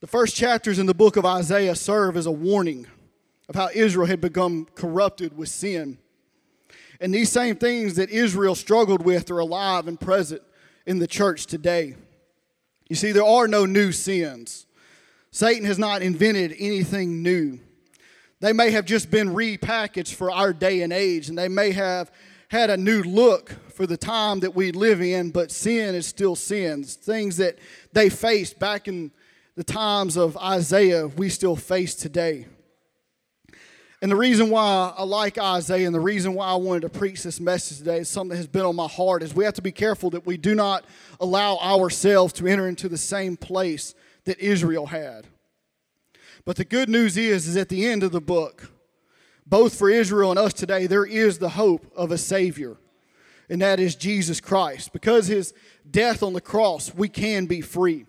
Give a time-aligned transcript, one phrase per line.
[0.00, 2.86] The first chapters in the book of Isaiah serve as a warning
[3.48, 5.98] of how Israel had become corrupted with sin.
[7.00, 10.42] And these same things that Israel struggled with are alive and present
[10.86, 11.94] in the church today.
[12.88, 14.66] You see, there are no new sins.
[15.30, 17.60] Satan has not invented anything new.
[18.40, 22.10] They may have just been repackaged for our day and age, and they may have
[22.48, 26.34] had a new look for the time that we live in, but sin is still
[26.34, 26.82] sin.
[26.82, 27.58] Things that
[27.92, 29.10] they faced back in
[29.54, 32.46] the times of Isaiah, we still face today.
[34.00, 37.24] And the reason why I like Isaiah and the reason why I wanted to preach
[37.24, 39.62] this message today is something that has been on my heart is we have to
[39.62, 40.84] be careful that we do not
[41.18, 43.94] allow ourselves to enter into the same place
[44.24, 45.26] that Israel had.
[46.44, 48.70] But the good news is is at the end of the book,
[49.44, 52.76] both for Israel and us today, there is the hope of a savior.
[53.50, 54.92] And that is Jesus Christ.
[54.92, 55.54] Because his
[55.90, 58.06] death on the cross, we can be free.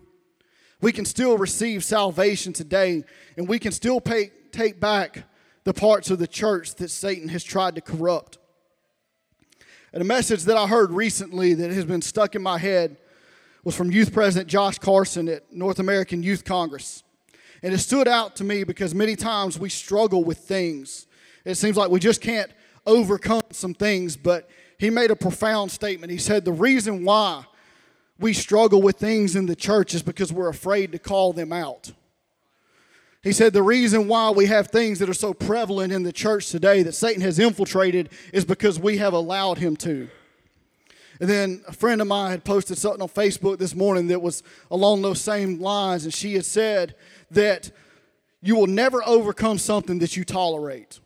[0.80, 3.04] We can still receive salvation today
[3.36, 5.24] and we can still pay, take back
[5.64, 8.38] the parts of the church that Satan has tried to corrupt.
[9.92, 12.96] And a message that I heard recently that has been stuck in my head
[13.64, 17.02] was from Youth President Josh Carson at North American Youth Congress.
[17.62, 21.06] And it stood out to me because many times we struggle with things.
[21.44, 22.50] It seems like we just can't
[22.86, 24.48] overcome some things, but
[24.78, 26.10] he made a profound statement.
[26.10, 27.44] He said, The reason why
[28.18, 31.92] we struggle with things in the church is because we're afraid to call them out.
[33.22, 36.48] He said the reason why we have things that are so prevalent in the church
[36.48, 40.08] today that Satan has infiltrated is because we have allowed him to.
[41.20, 44.42] And then a friend of mine had posted something on Facebook this morning that was
[44.70, 46.94] along those same lines, and she had said
[47.30, 47.70] that
[48.40, 50.98] you will never overcome something that you tolerate.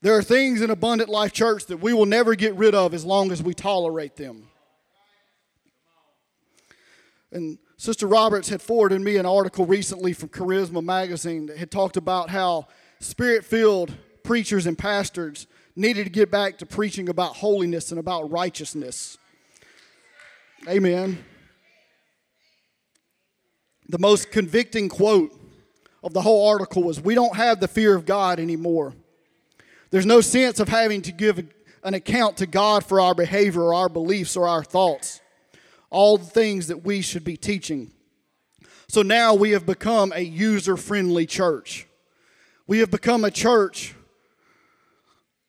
[0.00, 3.04] There are things in Abundant Life Church that we will never get rid of as
[3.04, 4.48] long as we tolerate them.
[7.30, 11.96] And Sister Roberts had forwarded me an article recently from Charisma Magazine that had talked
[11.96, 12.66] about how
[12.98, 13.94] spirit filled
[14.24, 15.46] preachers and pastors
[15.76, 19.16] needed to get back to preaching about holiness and about righteousness.
[20.68, 21.24] Amen.
[23.88, 25.32] The most convicting quote
[26.02, 28.92] of the whole article was We don't have the fear of God anymore.
[29.90, 31.48] There's no sense of having to give
[31.84, 35.20] an account to God for our behavior or our beliefs or our thoughts
[35.90, 37.90] all the things that we should be teaching.
[38.88, 41.86] So now we have become a user friendly church.
[42.66, 43.94] We have become a church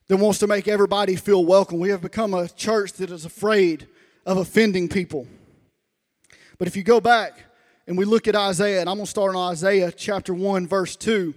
[0.08, 1.80] that wants to make everybody feel welcome.
[1.80, 3.88] We have become a church that is afraid
[4.26, 5.28] of offending people.
[6.58, 7.46] But if you go back
[7.88, 10.96] and we look at Isaiah, and I'm going to start on Isaiah chapter 1, verse
[10.96, 11.34] 2,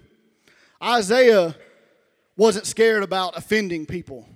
[0.83, 1.55] Isaiah
[2.35, 4.27] wasn't scared about offending people.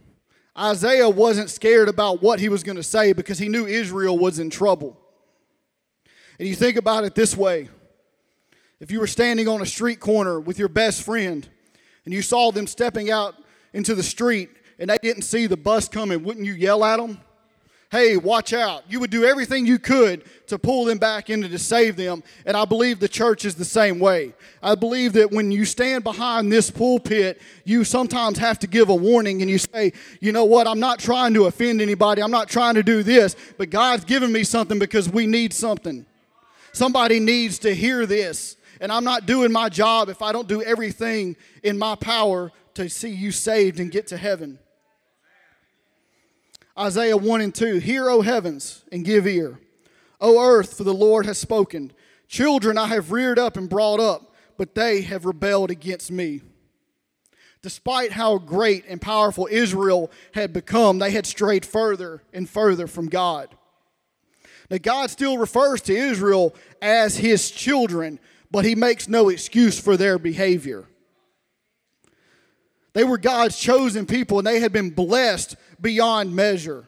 [0.57, 4.39] Isaiah wasn't scared about what he was going to say because he knew Israel was
[4.39, 4.99] in trouble.
[6.39, 7.69] And you think about it this way
[8.79, 11.47] if you were standing on a street corner with your best friend
[12.05, 13.35] and you saw them stepping out
[13.73, 14.49] into the street
[14.79, 17.19] and they didn't see the bus coming, wouldn't you yell at them?
[17.89, 18.83] Hey, watch out.
[18.89, 22.21] You would do everything you could to pull them back into to save them.
[22.45, 24.33] And I believe the church is the same way.
[24.61, 28.95] I believe that when you stand behind this pulpit, you sometimes have to give a
[28.95, 32.21] warning and you say, you know what, I'm not trying to offend anybody.
[32.21, 36.05] I'm not trying to do this, but God's given me something because we need something.
[36.73, 38.57] Somebody needs to hear this.
[38.79, 42.89] And I'm not doing my job if I don't do everything in my power to
[42.89, 44.59] see you saved and get to heaven.
[46.77, 49.59] Isaiah 1 and 2 Hear, O heavens, and give ear.
[50.21, 51.91] O earth, for the Lord has spoken.
[52.27, 56.41] Children I have reared up and brought up, but they have rebelled against me.
[57.61, 63.07] Despite how great and powerful Israel had become, they had strayed further and further from
[63.07, 63.55] God.
[64.69, 68.19] Now, God still refers to Israel as his children,
[68.51, 70.85] but he makes no excuse for their behavior.
[72.93, 76.87] They were God's chosen people, and they had been blessed beyond measure.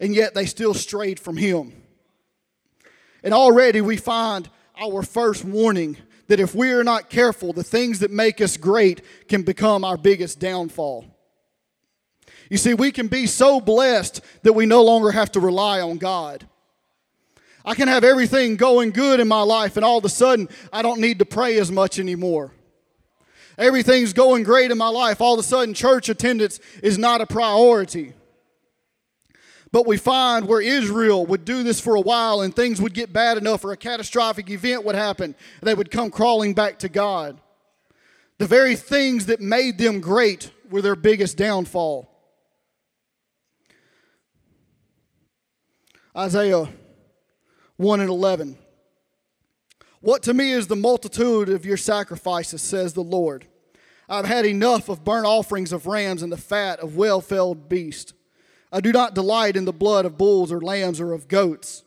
[0.00, 1.72] And yet they still strayed from Him.
[3.22, 4.48] And already we find
[4.80, 5.96] our first warning
[6.28, 9.96] that if we are not careful, the things that make us great can become our
[9.96, 11.04] biggest downfall.
[12.50, 15.98] You see, we can be so blessed that we no longer have to rely on
[15.98, 16.46] God.
[17.64, 20.80] I can have everything going good in my life, and all of a sudden, I
[20.80, 22.52] don't need to pray as much anymore.
[23.58, 25.20] Everything's going great in my life.
[25.20, 28.12] All of a sudden, church attendance is not a priority.
[29.72, 33.12] But we find where Israel would do this for a while and things would get
[33.12, 37.38] bad enough or a catastrophic event would happen, they would come crawling back to God.
[38.38, 42.08] The very things that made them great were their biggest downfall.
[46.16, 46.68] Isaiah
[47.76, 48.56] 1 and 11.
[50.00, 53.47] What to me is the multitude of your sacrifices, says the Lord.
[54.08, 58.14] I've had enough of burnt offerings of rams and the fat of well fed beasts.
[58.72, 61.84] I do not delight in the blood of bulls or lambs or of goats.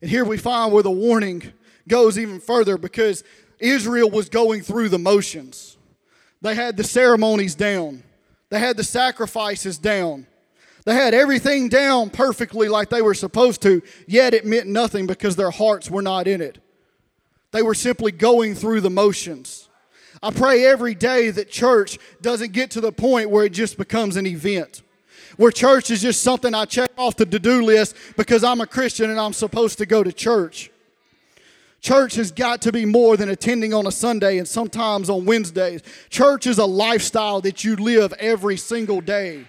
[0.00, 1.52] And here we find where the warning
[1.88, 3.24] goes even further because
[3.58, 5.76] Israel was going through the motions.
[6.40, 8.02] They had the ceremonies down,
[8.50, 10.26] they had the sacrifices down,
[10.84, 15.36] they had everything down perfectly like they were supposed to, yet it meant nothing because
[15.36, 16.58] their hearts were not in it.
[17.52, 19.68] They were simply going through the motions.
[20.22, 24.16] I pray every day that church doesn't get to the point where it just becomes
[24.16, 24.82] an event.
[25.36, 28.66] Where church is just something I check off the to do list because I'm a
[28.66, 30.70] Christian and I'm supposed to go to church.
[31.80, 35.82] Church has got to be more than attending on a Sunday and sometimes on Wednesdays.
[36.10, 39.46] Church is a lifestyle that you live every single day.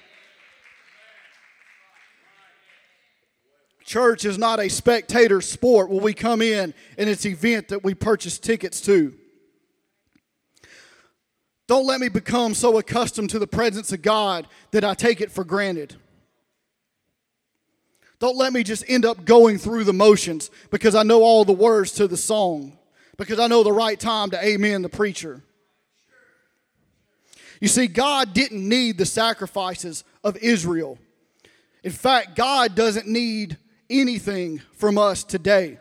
[3.85, 7.83] Church is not a spectator sport where we come in and it's an event that
[7.83, 9.13] we purchase tickets to.
[11.73, 15.31] Don't let me become so accustomed to the presence of God that I take it
[15.31, 15.95] for granted.
[18.19, 21.51] Don't let me just end up going through the motions because I know all the
[21.51, 22.77] words to the song,
[23.17, 25.41] because I know the right time to amen the preacher.
[27.59, 30.99] You see, God didn't need the sacrifices of Israel.
[31.83, 33.57] In fact, God doesn't need
[33.89, 35.79] anything from us today.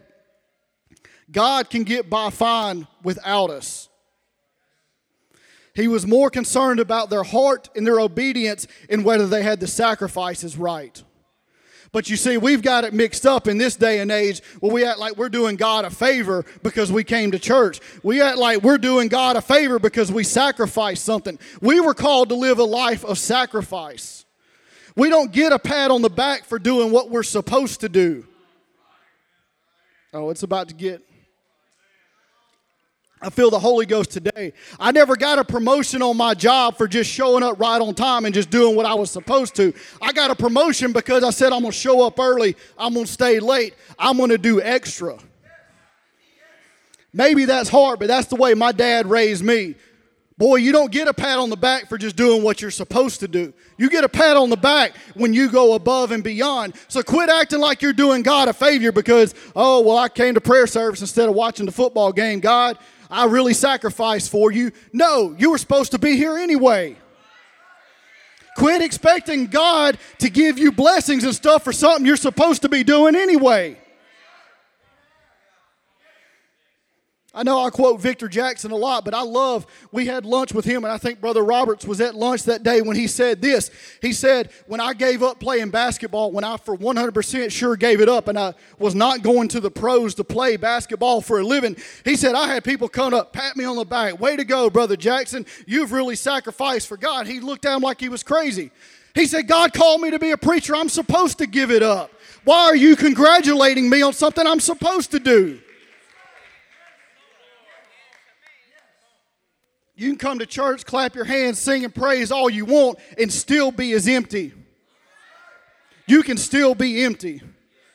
[1.31, 3.91] God can get by fine without us.
[5.75, 9.67] He was more concerned about their heart and their obedience and whether they had the
[9.67, 11.03] sacrifices right.
[11.93, 14.85] But you see, we've got it mixed up in this day and age where we
[14.85, 17.81] act like we're doing God a favor because we came to church.
[18.03, 21.39] We act like we're doing God a favor because we sacrificed something.
[21.61, 24.25] We were called to live a life of sacrifice.
[24.97, 28.27] We don't get a pat on the back for doing what we're supposed to do.
[30.15, 31.03] Oh, it's about to get.
[33.23, 34.53] I feel the Holy Ghost today.
[34.81, 38.25] I never got a promotion on my job for just showing up right on time
[38.25, 39.73] and just doing what I was supposed to.
[40.01, 43.07] I got a promotion because I said I'm going to show up early, I'm going
[43.07, 45.19] to stay late, I'm going to do extra.
[47.13, 49.77] Maybe that's hard, but that's the way my dad raised me.
[50.39, 53.21] Boy, you don't get a pat on the back for just doing what you're supposed
[53.21, 53.53] to do.
[53.77, 56.75] You get a pat on the back when you go above and beyond.
[56.89, 60.41] So quit acting like you're doing God a favor because, oh, well, I came to
[60.41, 62.41] prayer service instead of watching the football game.
[62.41, 62.79] God,
[63.13, 64.73] I really sacrificed for you.
[64.93, 66.97] No, you were supposed to be here anyway.
[68.57, 72.83] Quit expecting God to give you blessings and stuff for something you're supposed to be
[72.83, 73.77] doing anyway.
[77.35, 80.67] I know I quote Victor Jackson a lot, but I love, we had lunch with
[80.67, 83.71] him, and I think Brother Roberts was at lunch that day when he said this.
[84.03, 88.09] He said, When I gave up playing basketball, when I for 100% sure gave it
[88.09, 91.77] up and I was not going to the pros to play basketball for a living,
[92.05, 94.21] he said, I had people come up, pat me on the back.
[94.21, 95.47] Way to go, Brother Jackson.
[95.67, 97.27] You've really sacrificed for God.
[97.27, 98.71] He looked at him like he was crazy.
[99.15, 100.77] He said, God called me to be a preacher.
[100.77, 102.11] I'm supposed to give it up.
[102.45, 105.61] Why are you congratulating me on something I'm supposed to do?
[110.03, 113.33] You can come to church, clap your hands, sing and praise all you want, and
[113.33, 114.53] still be as empty.
[116.09, 117.41] You can still be empty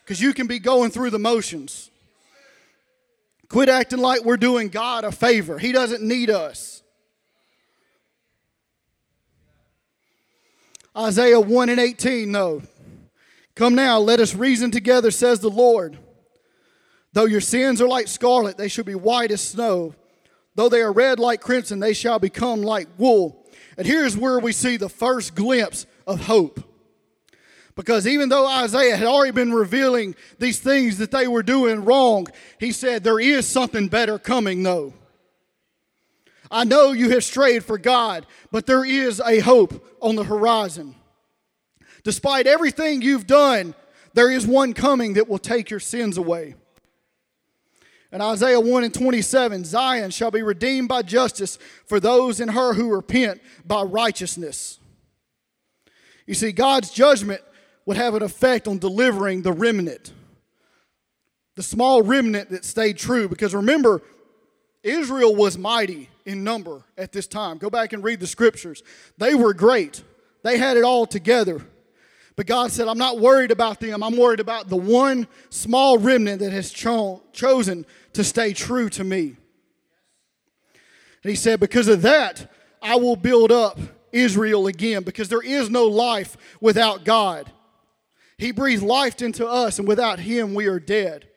[0.06, 1.92] because you can be going through the motions.
[3.50, 5.60] Quit acting like we're doing God a favor.
[5.60, 6.82] He doesn't need us.
[10.98, 12.62] Isaiah 1 and 18, though.
[13.54, 15.98] Come now, let us reason together, says the Lord.
[17.12, 19.94] Though your sins are like scarlet, they shall be white as snow.
[20.58, 23.46] Though they are red like crimson, they shall become like wool.
[23.78, 26.64] And here's where we see the first glimpse of hope.
[27.76, 32.26] Because even though Isaiah had already been revealing these things that they were doing wrong,
[32.60, 34.96] he said, There is something better coming, though.
[36.50, 40.96] I know you have strayed for God, but there is a hope on the horizon.
[42.04, 43.76] Despite everything you've done,
[44.16, 46.56] there is one coming that will take your sins away.
[48.12, 52.74] In Isaiah 1 and 27, Zion shall be redeemed by justice for those in her
[52.74, 54.80] who repent by righteousness.
[56.26, 57.42] You see, God's judgment
[57.86, 60.14] would have an effect on delivering the remnant,
[61.56, 63.28] the small remnant that stayed true.
[63.28, 64.02] Because remember,
[64.84, 67.58] Israel was mighty in number at this time.
[67.58, 68.84] Go back and read the scriptures.
[69.18, 70.04] They were great,
[70.44, 71.62] they had it all together.
[72.38, 74.04] But God said, I'm not worried about them.
[74.04, 79.04] I'm worried about the one small remnant that has cho- chosen to stay true to
[79.04, 79.36] me.
[81.24, 83.80] And He said, Because of that, I will build up
[84.12, 87.52] Israel again, because there is no life without God.
[88.38, 91.28] He breathed life into us, and without Him, we are dead.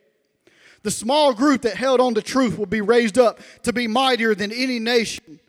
[0.83, 4.35] The small group that held on to truth will be raised up to be mightier
[4.35, 5.39] than any nation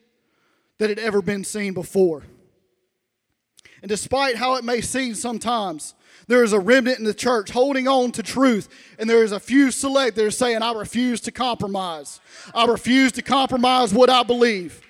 [0.79, 2.23] that had ever been seen before.
[3.83, 5.95] And despite how it may seem sometimes,
[6.29, 9.41] there is a remnant in the church holding on to truth, and there is a
[9.41, 12.21] few select that are saying, I refuse to compromise.
[12.55, 14.81] I refuse to compromise what I believe.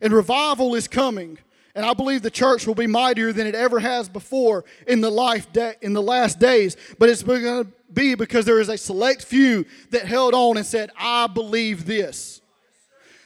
[0.00, 1.38] And revival is coming.
[1.74, 5.10] And I believe the church will be mightier than it ever has before in the
[5.10, 6.76] life de- in the last days.
[6.98, 10.66] But it's going to be because there is a select few that held on and
[10.66, 12.41] said, "I believe this.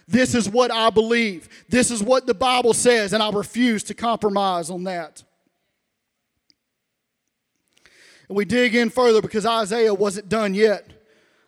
[0.08, 1.48] This is what I believe.
[1.68, 5.24] This is what the Bible says, and I refuse to compromise on that."
[8.28, 10.92] And we dig in further because Isaiah wasn't done yet.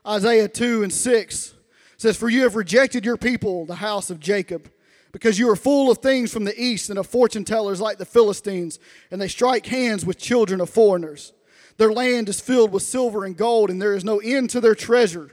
[0.07, 1.55] Isaiah 2 and 6
[1.97, 4.71] says, For you have rejected your people, the house of Jacob
[5.13, 8.05] because you are full of things from the east and of fortune tellers like the
[8.05, 8.79] Philistines,
[9.11, 11.33] and they strike hands with children of foreigners.
[11.77, 14.75] Their land is filled with silver and gold, and there is no end to their
[14.75, 15.31] treasure.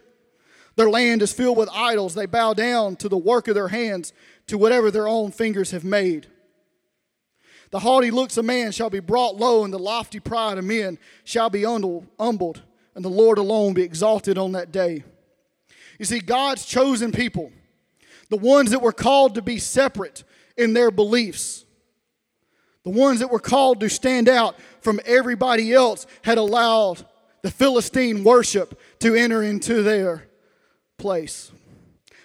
[0.76, 2.16] Their land is filled with idols.
[2.16, 4.14] They bow down to the work of their hands,
[4.48, 6.28] to whatever their own fingers have made.
[7.72, 10.98] The haughty looks of man shall be brought low, and the lofty pride of men
[11.24, 12.62] shall be humbled,
[12.94, 15.04] and the Lord alone be exalted on that day.
[15.98, 17.52] You see, God's chosen people
[18.30, 20.24] the ones that were called to be separate
[20.58, 21.66] in their beliefs,
[22.84, 27.06] the ones that were called to stand out from everybody else, had allowed
[27.44, 30.28] the Philistine worship to enter into their
[30.98, 31.52] place.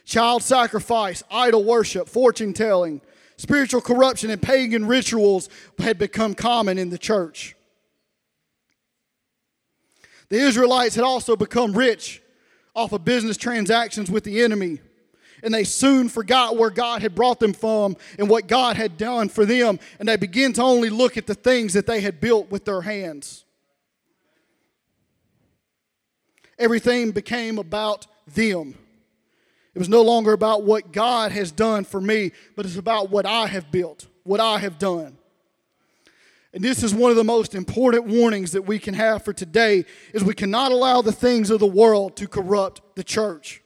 [0.05, 3.00] Child sacrifice, idol worship, fortune telling,
[3.37, 5.49] spiritual corruption, and pagan rituals
[5.79, 7.55] had become common in the church.
[10.29, 12.23] The Israelites had also become rich
[12.75, 14.81] off of business transactions with the enemy
[15.43, 19.29] and they soon forgot where God had brought them from and what God had done
[19.29, 22.50] for them, and they began to only look at the things that they had built
[22.50, 23.45] with their hands.
[26.59, 28.75] Everything became about them.
[29.75, 33.27] It was no longer about what God has done for me, but it's about what
[33.27, 35.17] I have built, what I have done.
[36.53, 39.85] And this is one of the most important warnings that we can have for today
[40.13, 43.63] is we cannot allow the things of the world to corrupt the church.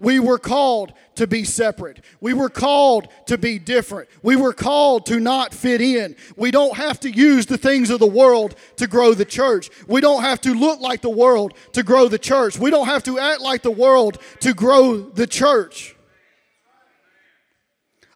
[0.00, 2.04] We were called to be separate.
[2.20, 4.08] We were called to be different.
[4.22, 6.16] We were called to not fit in.
[6.36, 9.70] We don't have to use the things of the world to grow the church.
[9.86, 12.58] We don't have to look like the world to grow the church.
[12.58, 15.96] We don't have to act like the world to grow the church.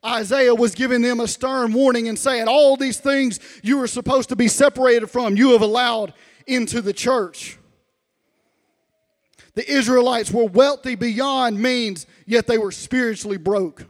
[0.05, 4.31] Isaiah was giving them a stern warning and saying, All these things you were supposed
[4.31, 6.15] to be separated from, you have allowed
[6.47, 7.59] into the church.
[9.61, 13.85] The Israelites were wealthy beyond means, yet they were spiritually broke.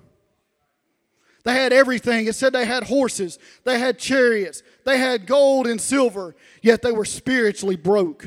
[1.45, 2.27] They had everything.
[2.27, 6.91] It said they had horses, they had chariots, they had gold and silver, yet they
[6.91, 8.27] were spiritually broke.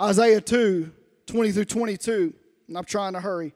[0.00, 0.92] Isaiah 2
[1.26, 2.34] 20 through 22,
[2.68, 3.52] and I'm trying to hurry.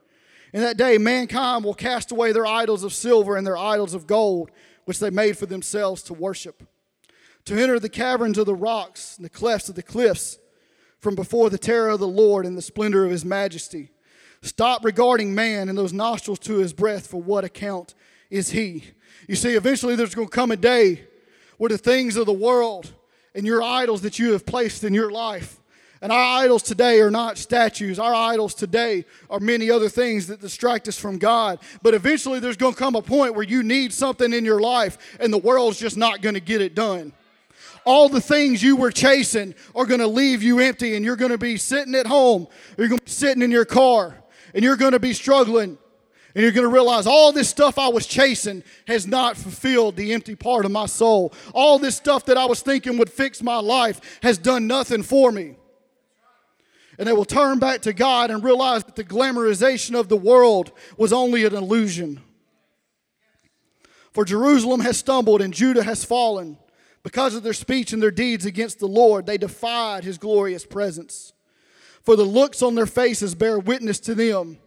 [0.52, 4.08] In that day, mankind will cast away their idols of silver and their idols of
[4.08, 4.50] gold,
[4.86, 6.64] which they made for themselves to worship.
[7.44, 10.38] To enter the caverns of the rocks and the clefts of the cliffs
[11.00, 13.90] from before the terror of the Lord and the splendor of his majesty.
[14.42, 17.94] Stop regarding man and those nostrils to his breath, for what account
[18.30, 18.84] is he?
[19.28, 21.04] You see, eventually there's going to come a day
[21.58, 22.92] where the things of the world
[23.34, 25.60] and your idols that you have placed in your life
[26.02, 27.98] and our idols today are not statues.
[27.98, 31.58] Our idols today are many other things that distract us from God.
[31.82, 35.16] But eventually, there's going to come a point where you need something in your life,
[35.18, 37.12] and the world's just not going to get it done.
[37.86, 41.30] All the things you were chasing are going to leave you empty, and you're going
[41.30, 44.76] to be sitting at home, you're going to be sitting in your car, and you're
[44.76, 45.78] going to be struggling.
[46.34, 50.12] And you're going to realize all this stuff I was chasing has not fulfilled the
[50.12, 51.32] empty part of my soul.
[51.54, 55.32] All this stuff that I was thinking would fix my life has done nothing for
[55.32, 55.56] me
[56.98, 60.72] and they will turn back to God and realize that the glamorization of the world
[60.96, 62.22] was only an illusion.
[64.12, 66.58] For Jerusalem has stumbled and Judah has fallen.
[67.06, 71.32] Because of their speech and their deeds against the Lord, they defied his glorious presence.
[72.02, 74.58] For the looks on their faces bear witness to them.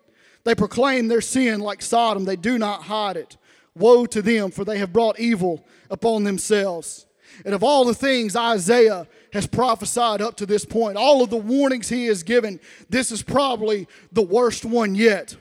[0.46, 3.36] They proclaim their sin like Sodom, they do not hide it.
[3.76, 7.08] Woe to them, for they have brought evil upon themselves.
[7.44, 11.36] And of all the things Isaiah has prophesied up to this point, all of the
[11.36, 15.36] warnings he has given, this is probably the worst one yet.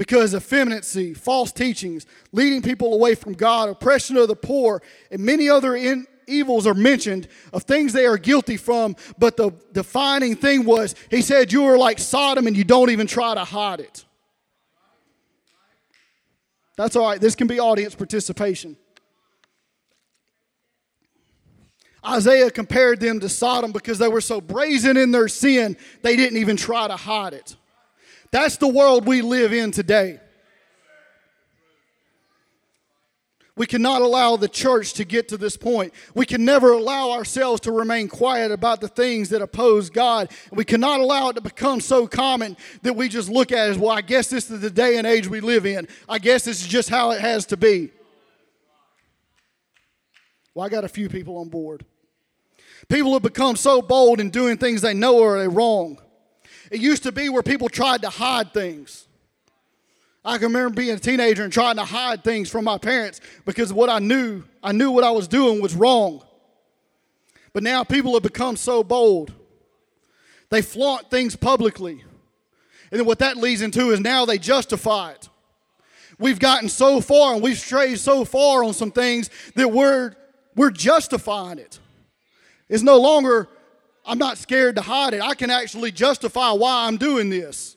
[0.00, 4.80] Because effeminacy, false teachings, leading people away from God, oppression of the poor,
[5.10, 8.96] and many other in, evils are mentioned of things they are guilty from.
[9.18, 13.06] But the defining thing was, he said, You are like Sodom and you don't even
[13.06, 14.06] try to hide it.
[16.78, 17.20] That's all right.
[17.20, 18.78] This can be audience participation.
[22.02, 26.38] Isaiah compared them to Sodom because they were so brazen in their sin, they didn't
[26.38, 27.56] even try to hide it.
[28.30, 30.20] That's the world we live in today.
[33.56, 35.92] We cannot allow the church to get to this point.
[36.14, 40.30] We can never allow ourselves to remain quiet about the things that oppose God.
[40.50, 43.78] We cannot allow it to become so common that we just look at it as,
[43.78, 45.88] well, I guess this is the day and age we live in.
[46.08, 47.90] I guess this is just how it has to be.
[50.54, 51.84] Well, I got a few people on board.
[52.88, 56.00] People have become so bold in doing things they know are wrong.
[56.70, 59.06] It used to be where people tried to hide things.
[60.24, 63.72] I can remember being a teenager and trying to hide things from my parents because
[63.72, 66.22] what I knew, I knew what I was doing was wrong.
[67.52, 69.32] But now people have become so bold.
[70.50, 72.04] They flaunt things publicly.
[72.90, 75.28] And then what that leads into is now they justify it.
[76.18, 80.14] We've gotten so far and we've strayed so far on some things that we're
[80.54, 81.78] we're justifying it.
[82.68, 83.48] It's no longer,
[84.10, 85.22] I'm not scared to hide it.
[85.22, 87.76] I can actually justify why I'm doing this.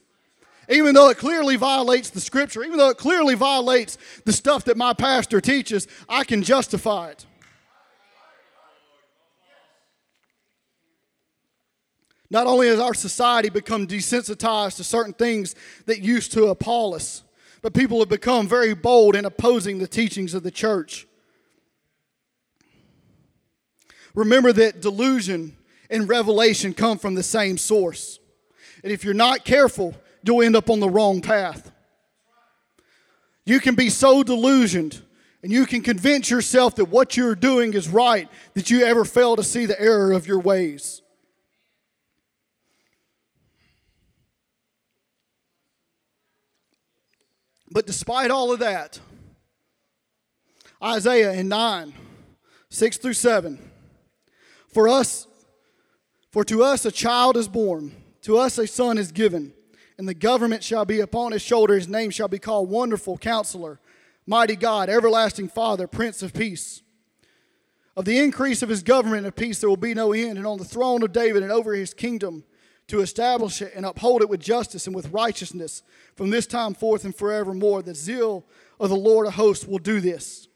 [0.68, 4.76] Even though it clearly violates the scripture, even though it clearly violates the stuff that
[4.76, 7.28] my pastor teaches, I can justify it.
[12.32, 15.54] Not only has our society become desensitized to certain things
[15.86, 17.22] that used to appall us,
[17.62, 21.06] but people have become very bold in opposing the teachings of the church.
[24.16, 25.58] Remember that delusion
[25.94, 28.20] and revelation come from the same source.
[28.84, 31.72] And if you're not careful, you'll end up on the wrong path.
[33.46, 35.02] You can be so delusioned
[35.44, 39.36] and you can convince yourself that what you're doing is right that you ever fail
[39.36, 41.02] to see the error of your ways.
[47.70, 49.00] But despite all of that,
[50.82, 51.94] Isaiah in 9,
[52.70, 53.72] 6 through 7,
[54.70, 55.28] for us,
[56.34, 57.92] for to us a child is born,
[58.24, 59.54] to us a son is given,
[60.00, 61.76] and the government shall be upon his shoulder.
[61.76, 63.80] His name shall be called Wonderful Counselor,
[64.26, 66.82] Mighty God, Everlasting Father, Prince of Peace.
[67.96, 70.58] Of the increase of his government and peace there will be no end, and on
[70.58, 72.44] the throne of David and over his kingdom
[72.88, 75.84] to establish it and uphold it with justice and with righteousness
[76.16, 77.84] from this time forth and forevermore.
[77.84, 78.44] The zeal
[78.80, 80.48] of the Lord of hosts will do this.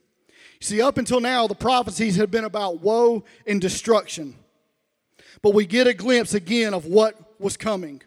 [0.59, 4.33] See, up until now, the prophecies have been about woe and destruction.
[5.41, 8.01] But we get a glimpse again of what was coming.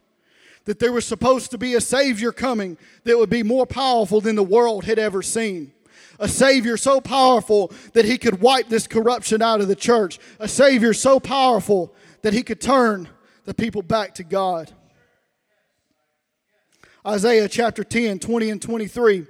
[0.64, 4.36] That there was supposed to be a Savior coming that would be more powerful than
[4.36, 5.72] the world had ever seen.
[6.18, 10.18] A Savior so powerful that he could wipe this corruption out of the church.
[10.38, 13.08] A Savior so powerful that he could turn
[13.46, 14.70] the people back to God.
[17.06, 19.26] Isaiah chapter 10, 20 and 23.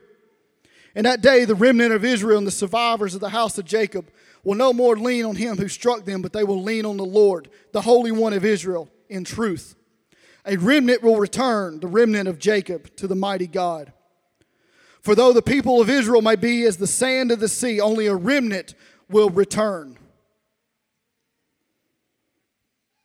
[0.96, 4.10] In that day, the remnant of Israel and the survivors of the house of Jacob
[4.44, 7.05] will no more lean on him who struck them, but they will lean on the
[7.05, 9.74] Lord, the Holy One of Israel, in truth.
[10.46, 13.92] A remnant will return, the remnant of Jacob, to the mighty God.
[15.03, 18.07] For though the people of Israel may be as the sand of the sea, only
[18.07, 18.74] a remnant
[19.09, 19.98] will return.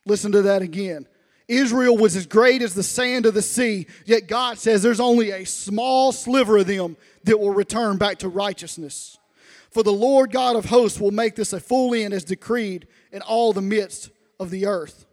[0.04, 1.06] Listen to that again.
[1.48, 5.30] Israel was as great as the sand of the sea, yet God says there's only
[5.30, 9.18] a small sliver of them that will return back to righteousness.
[9.76, 13.20] For the Lord God of hosts will make this a full end as decreed in
[13.20, 14.08] all the midst
[14.40, 15.04] of the earth.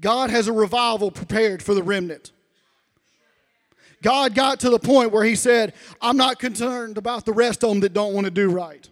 [0.00, 2.30] God has a revival prepared for the remnant.
[4.02, 7.70] God got to the point where He said, I'm not concerned about the rest of
[7.70, 8.88] them that don't want to do right.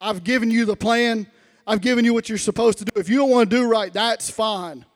[0.00, 1.26] I've given you the plan,
[1.66, 2.98] I've given you what you're supposed to do.
[2.98, 4.86] If you don't want to do right, that's fine.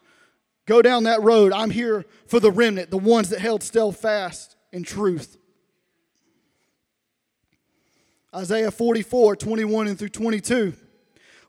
[0.65, 1.53] Go down that road.
[1.53, 5.37] I'm here for the remnant, the ones that held steadfast in truth.
[8.35, 10.75] Isaiah 44, 21 and through 22.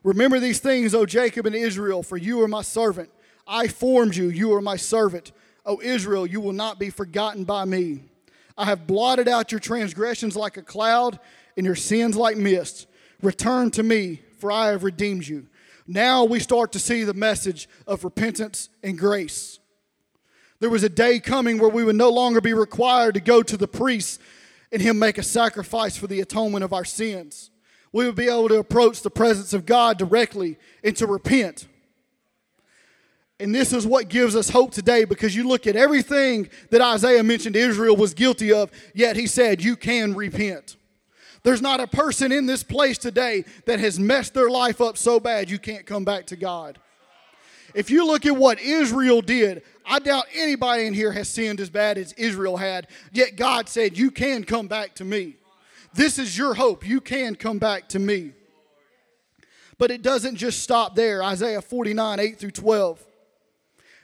[0.02, 3.08] Remember these things, O Jacob and Israel, for you are my servant.
[3.46, 5.30] I formed you, you are my servant.
[5.64, 8.00] O Israel, you will not be forgotten by me.
[8.58, 11.20] I have blotted out your transgressions like a cloud
[11.56, 12.88] and your sins like mist.
[13.22, 15.46] Return to me, for I have redeemed you.
[15.86, 19.60] Now we start to see the message of repentance and grace.
[20.58, 23.56] There was a day coming where we would no longer be required to go to
[23.56, 24.20] the priest
[24.72, 27.50] and him make a sacrifice for the atonement of our sins.
[27.92, 31.68] We would be able to approach the presence of God directly and to repent.
[33.38, 37.22] And this is what gives us hope today because you look at everything that Isaiah
[37.22, 40.76] mentioned Israel was guilty of, yet he said, You can repent.
[41.42, 45.18] There's not a person in this place today that has messed their life up so
[45.18, 46.78] bad you can't come back to God.
[47.74, 51.70] If you look at what Israel did, I doubt anybody in here has sinned as
[51.70, 55.36] bad as Israel had, yet God said, You can come back to me.
[55.94, 56.86] This is your hope.
[56.86, 58.32] You can come back to me.
[59.78, 61.22] But it doesn't just stop there.
[61.22, 63.04] Isaiah 49, 8 through 12.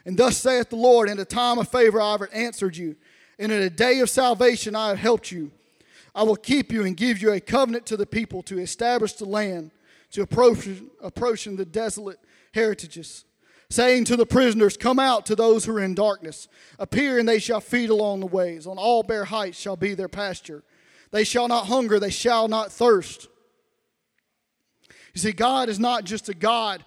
[0.05, 2.95] And thus saith the Lord, in a time of favor I have answered you,
[3.37, 5.51] and in a day of salvation I have helped you.
[6.15, 9.25] I will keep you and give you a covenant to the people to establish the
[9.25, 9.71] land,
[10.11, 10.67] to approach,
[11.01, 12.19] approaching the desolate
[12.53, 13.25] heritages,
[13.69, 16.47] saying to the prisoners, Come out to those who are in darkness.
[16.79, 18.65] Appear, and they shall feed along the ways.
[18.65, 20.63] On all bare heights shall be their pasture.
[21.11, 23.27] They shall not hunger, they shall not thirst.
[25.13, 26.83] You see, God is not just a God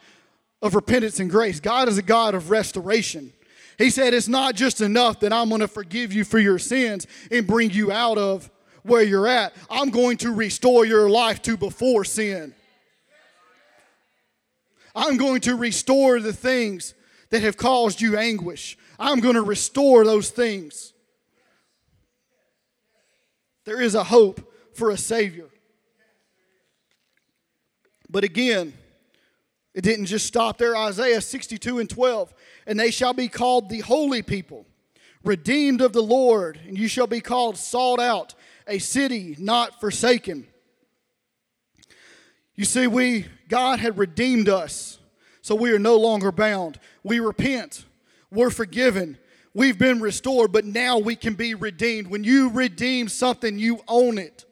[0.61, 3.33] of repentance and grace, God is a God of restoration.
[3.79, 7.07] He said, It's not just enough that I'm going to forgive you for your sins
[7.31, 8.51] and bring you out of
[8.83, 9.55] where you're at.
[9.71, 12.55] I'm going to restore your life to before sin.
[14.95, 16.95] I'm going to restore the things
[17.31, 18.77] that have caused you anguish.
[18.99, 20.93] I'm going to restore those things.
[23.65, 25.49] There is a hope for a Savior.
[28.11, 28.75] But again,
[29.75, 30.77] it didn't just stop there.
[30.77, 32.35] Isaiah 62 and 12.
[32.67, 34.67] And they shall be called the holy people,
[35.25, 38.35] redeemed of the Lord, and you shall be called sought out,
[38.67, 40.47] a city not forsaken.
[42.57, 44.99] You see, we God had redeemed us,
[45.41, 46.79] so we are no longer bound.
[47.03, 47.85] We repent,
[48.31, 49.19] we're forgiven,
[49.55, 52.09] we've been restored, but now we can be redeemed.
[52.09, 54.45] When you redeem something, you own it.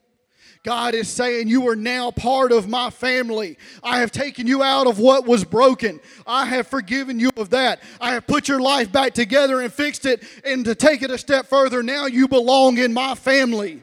[0.62, 3.56] God is saying, You are now part of my family.
[3.82, 6.00] I have taken you out of what was broken.
[6.26, 7.80] I have forgiven you of that.
[8.00, 10.22] I have put your life back together and fixed it.
[10.44, 13.82] And to take it a step further, now you belong in my family.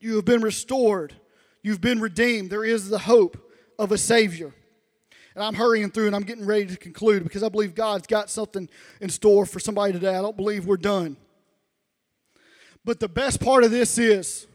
[0.00, 1.14] You have been restored.
[1.62, 2.50] You've been redeemed.
[2.50, 3.36] There is the hope
[3.78, 4.52] of a Savior.
[5.34, 8.30] And I'm hurrying through and I'm getting ready to conclude because I believe God's got
[8.30, 8.68] something
[9.00, 10.16] in store for somebody today.
[10.16, 11.16] I don't believe we're done.
[12.84, 14.46] But the best part of this is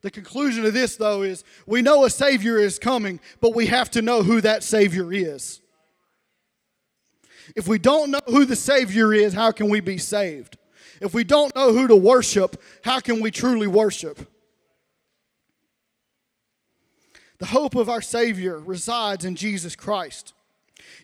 [0.00, 3.90] the conclusion of this, though, is we know a Savior is coming, but we have
[3.92, 5.60] to know who that Savior is.
[7.54, 10.56] If we don't know who the Savior is, how can we be saved?
[11.00, 14.28] If we don't know who to worship, how can we truly worship?
[17.38, 20.34] The hope of our Savior resides in Jesus Christ.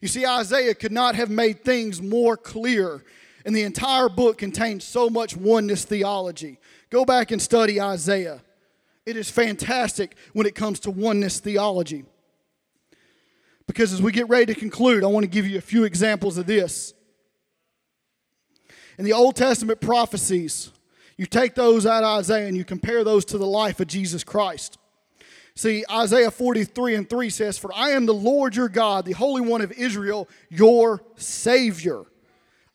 [0.00, 3.04] You see, Isaiah could not have made things more clear,
[3.44, 6.58] and the entire book contains so much oneness theology.
[6.90, 8.42] Go back and study Isaiah.
[9.06, 12.04] It is fantastic when it comes to oneness theology.
[13.66, 16.36] Because as we get ready to conclude, I want to give you a few examples
[16.38, 16.92] of this.
[18.98, 20.72] In the Old Testament prophecies,
[21.16, 24.24] you take those out of Isaiah and you compare those to the life of Jesus
[24.24, 24.76] Christ.
[25.60, 29.42] See, Isaiah 43 and 3 says, For I am the Lord your God, the Holy
[29.42, 32.04] One of Israel, your Savior.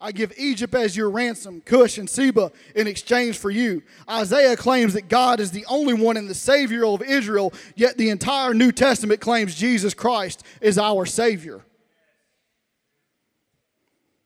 [0.00, 3.82] I give Egypt as your ransom, Cush and Seba in exchange for you.
[4.08, 8.08] Isaiah claims that God is the only one and the Savior of Israel, yet the
[8.08, 11.62] entire New Testament claims Jesus Christ is our Savior.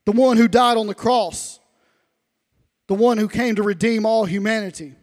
[0.04, 1.60] The one who died on the cross,
[2.88, 4.96] the one who came to redeem all humanity.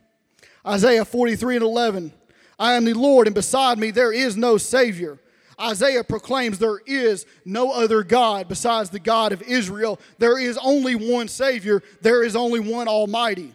[0.63, 2.13] Isaiah 43 and 11
[2.59, 5.19] I am the Lord, and beside me there is no Savior.
[5.59, 9.99] Isaiah proclaims there is no other God besides the God of Israel.
[10.19, 13.53] There is only one Savior, there is only one Almighty.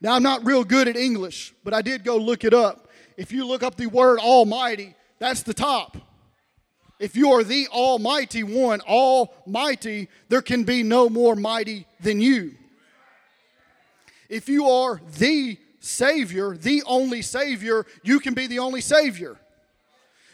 [0.00, 2.88] Now, I'm not real good at English, but I did go look it up.
[3.16, 5.96] If you look up the word Almighty, that's the top.
[6.98, 12.54] If you are the Almighty One, Almighty, there can be no more mighty than you.
[14.28, 19.38] If you are the Savior, the only Savior, you can be the only Savior.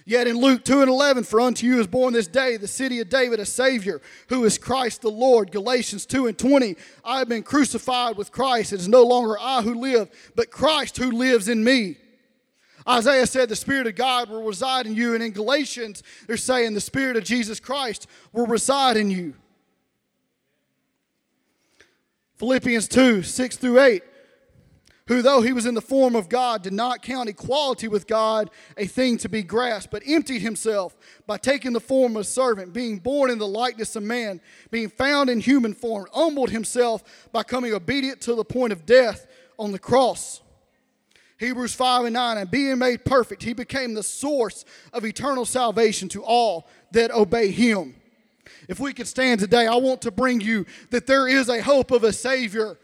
[0.05, 3.01] Yet in Luke 2 and 11, for unto you is born this day the city
[3.01, 5.53] of David a Savior, who is Christ the Lord.
[5.53, 8.73] Galatians 2 and 20, I have been crucified with Christ.
[8.73, 11.99] It is no longer I who live, but Christ who lives in me.
[12.89, 15.15] Isaiah said the Spirit of God will reside in you.
[15.15, 19.35] And in Galatians, they're saying the Spirit of Jesus Christ will reside in you.
[22.39, 24.03] Philippians 2 6 through 8
[25.13, 28.51] who, though he was in the form of God, did not count equality with God
[28.77, 30.97] a thing to be grasped, but emptied himself
[31.27, 34.89] by taking the form of a servant, being born in the likeness of man, being
[34.89, 39.27] found in human form, humbled himself by coming obedient to the point of death
[39.59, 40.41] on the cross.
[41.39, 46.09] Hebrews 5 and 9, and being made perfect, he became the source of eternal salvation
[46.11, 47.97] to all that obey him.
[48.69, 51.91] If we could stand today, I want to bring you that there is a hope
[51.91, 52.79] of a Savior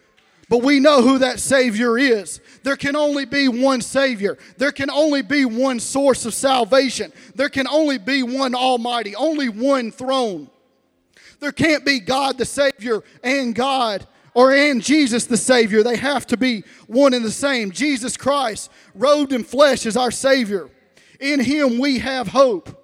[0.48, 2.40] but we know who that Savior is.
[2.62, 4.38] There can only be one Savior.
[4.56, 7.12] There can only be one source of salvation.
[7.34, 10.48] There can only be one Almighty, only one throne.
[11.40, 15.82] There can't be God the Savior and God or and Jesus the Savior.
[15.82, 17.70] They have to be one and the same.
[17.70, 20.70] Jesus Christ, robed in flesh, is our Savior.
[21.20, 22.74] In Him we have hope.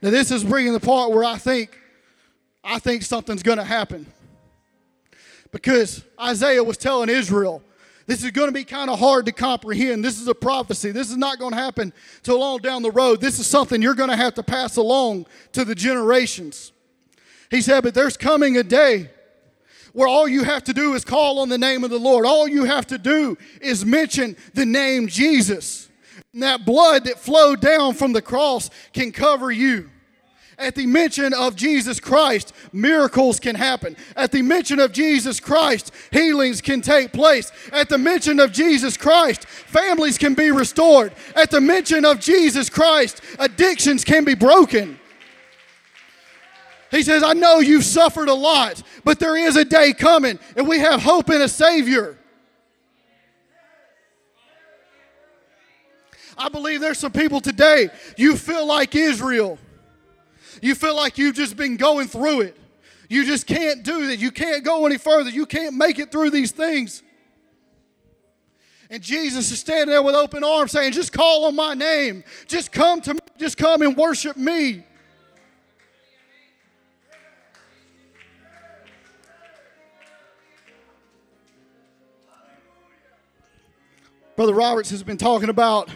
[0.00, 1.76] Now, this is bringing the part where I think,
[2.62, 4.06] I think something's going to happen
[5.50, 7.62] because Isaiah was telling Israel,
[8.06, 10.02] this is going to be kind of hard to comprehend.
[10.02, 10.92] This is a prophecy.
[10.92, 13.20] This is not going to happen till long down the road.
[13.20, 16.72] This is something you're going to have to pass along to the generations.
[17.50, 19.10] He said, But there's coming a day
[19.92, 22.24] where all you have to do is call on the name of the Lord.
[22.24, 25.88] All you have to do is mention the name Jesus.
[26.32, 29.90] And that blood that flowed down from the cross can cover you.
[30.58, 33.96] At the mention of Jesus Christ, miracles can happen.
[34.16, 37.52] At the mention of Jesus Christ, healings can take place.
[37.72, 41.12] At the mention of Jesus Christ, families can be restored.
[41.36, 44.98] At the mention of Jesus Christ, addictions can be broken.
[46.90, 50.66] He says, I know you've suffered a lot, but there is a day coming, and
[50.66, 52.18] we have hope in a Savior.
[56.36, 59.56] I believe there's some people today, you feel like Israel.
[60.62, 62.56] You feel like you've just been going through it.
[63.08, 64.18] You just can't do that.
[64.18, 65.30] You can't go any further.
[65.30, 67.02] You can't make it through these things.
[68.90, 72.24] And Jesus is standing there with open arms saying, Just call on my name.
[72.46, 73.20] Just come to me.
[73.38, 74.84] Just come and worship me.
[84.36, 85.90] Brother Roberts has been talking about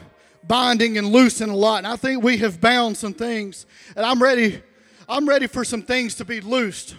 [0.53, 1.79] binding and loosing a lot.
[1.79, 3.65] And I think we have bound some things.
[3.97, 4.62] And I'm ready,
[5.09, 6.95] I'm ready for some things to be loosed.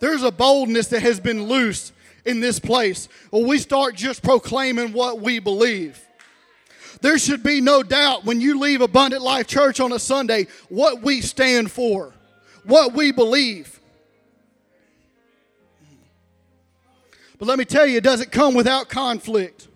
[0.00, 1.92] There's a boldness that has been loosed
[2.24, 3.10] in this place.
[3.30, 6.00] Well, we start just proclaiming what we believe.
[7.02, 11.02] There should be no doubt when you leave Abundant Life Church on a Sunday what
[11.02, 12.14] we stand for,
[12.64, 13.80] what we believe.
[17.38, 19.68] But let me tell you, it doesn't come without conflict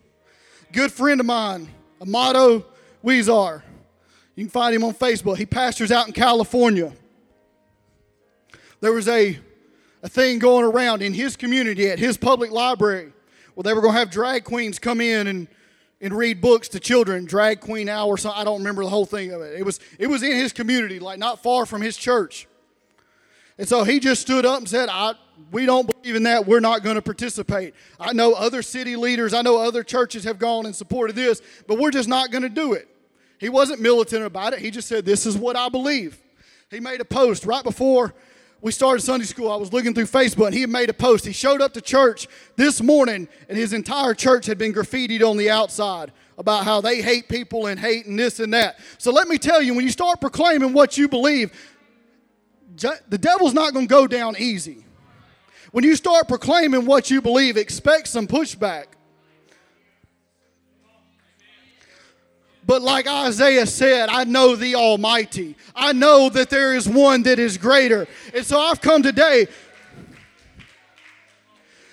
[0.72, 1.68] good friend of mine,
[2.00, 2.64] Amato
[3.04, 3.62] Weezar.
[4.35, 5.37] You can find him on Facebook.
[5.37, 6.92] He pastors out in California.
[8.81, 9.38] There was a,
[10.02, 13.12] a thing going around in his community at his public library
[13.54, 15.48] where they were going to have drag queens come in and,
[16.00, 18.16] and read books to children, drag queen hour.
[18.16, 19.59] So I don't remember the whole thing of it.
[19.59, 22.46] It was, it was in his community, like not far from his church.
[23.59, 25.14] And so he just stood up and said, I,
[25.51, 26.46] we don't believe in that.
[26.46, 27.74] We're not going to participate.
[27.98, 31.79] I know other city leaders, I know other churches have gone and supported this, but
[31.79, 32.88] we're just not going to do it.
[33.38, 34.59] He wasn't militant about it.
[34.59, 36.20] He just said, This is what I believe.
[36.70, 38.14] He made a post right before
[38.61, 39.51] we started Sunday school.
[39.51, 41.24] I was looking through Facebook and he had made a post.
[41.24, 45.37] He showed up to church this morning and his entire church had been graffitied on
[45.37, 48.79] the outside about how they hate people and hate and this and that.
[48.98, 51.53] So let me tell you, when you start proclaiming what you believe,
[52.77, 54.85] the devil's not going to go down easy.
[55.70, 58.87] When you start proclaiming what you believe, expect some pushback.
[62.66, 65.57] But like Isaiah said, I know the Almighty.
[65.74, 68.07] I know that there is one that is greater.
[68.35, 69.48] And so I've come today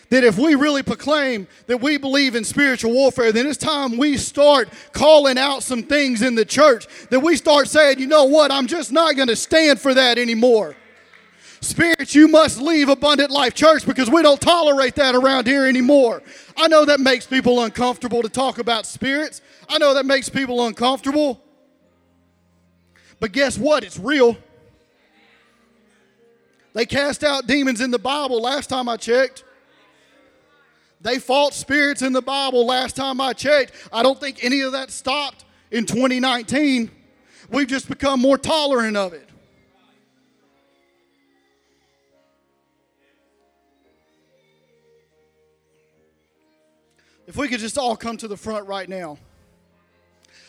[0.10, 4.18] that if we really proclaim that we believe in spiritual warfare, then it's time we
[4.18, 6.88] start calling out some things in the church.
[7.10, 10.18] That we start saying, you know what, I'm just not going to stand for that
[10.18, 10.76] anymore.
[11.66, 16.22] Spirits, you must leave Abundant Life Church because we don't tolerate that around here anymore.
[16.56, 19.42] I know that makes people uncomfortable to talk about spirits.
[19.68, 21.42] I know that makes people uncomfortable.
[23.20, 23.84] But guess what?
[23.84, 24.38] It's real.
[26.74, 29.44] They cast out demons in the Bible last time I checked.
[31.02, 33.72] They fought spirits in the Bible last time I checked.
[33.92, 36.92] I don't think any of that stopped in 2019.
[37.50, 39.25] We've just become more tolerant of it.
[47.28, 49.18] If we could just all come to the front right now.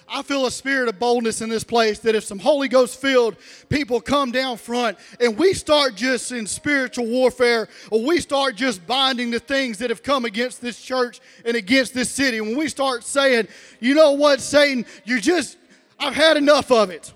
[0.09, 3.37] I feel a spirit of boldness in this place that if some Holy Ghost filled
[3.69, 8.87] people come down front and we start just in spiritual warfare or we start just
[8.87, 12.69] binding the things that have come against this church and against this city, when we
[12.69, 13.49] start saying,
[13.81, 15.59] you know what, Satan, you just,
[15.99, 17.13] I've had enough of it.